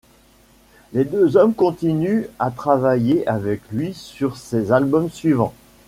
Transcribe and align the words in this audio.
Les 0.93 1.05
deux 1.05 1.37
hommes 1.37 1.53
continuent 1.53 2.25
à 2.39 2.49
travailler 2.49 3.27
avec 3.27 3.61
lui 3.71 3.93
sur 3.93 4.35
ses 4.35 4.71
albums 4.71 5.11
suivants. 5.11 5.53